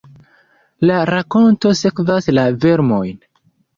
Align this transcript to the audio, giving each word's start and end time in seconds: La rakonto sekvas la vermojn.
La 0.91 0.95
rakonto 1.09 1.73
sekvas 1.81 2.31
la 2.39 2.47
vermojn. 2.65 3.21